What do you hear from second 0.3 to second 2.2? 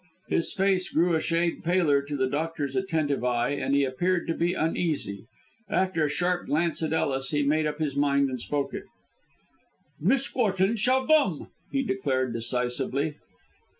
face grew a shade paler to